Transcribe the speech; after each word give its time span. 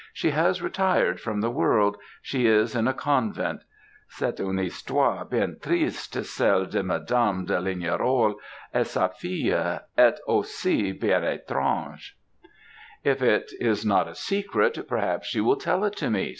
"She 0.13 0.31
has 0.31 0.63
retired 0.63 1.21
from 1.21 1.41
the 1.41 1.51
world, 1.51 1.95
she 2.23 2.47
is 2.47 2.75
in 2.75 2.87
a 2.87 2.93
convent. 2.95 3.61
C'est 4.09 4.39
une 4.39 4.57
histoire 4.57 5.25
bien 5.25 5.57
triste 5.61 6.25
celle 6.25 6.65
de 6.65 6.81
Madame 6.81 7.45
de 7.45 7.59
Lignerolles 7.61 8.33
et 8.73 8.87
sa 8.87 9.09
fille, 9.09 9.79
et 9.95 10.19
aussi 10.27 10.91
bien 10.91 11.21
etrange!" 11.23 12.15
"If 13.03 13.21
it 13.21 13.51
is 13.59 13.85
not 13.85 14.07
a 14.07 14.15
secret, 14.15 14.87
perhaps 14.87 15.35
you 15.35 15.43
will 15.43 15.57
tell 15.57 15.83
it 15.85 15.97
to 15.97 16.09
me?" 16.09 16.29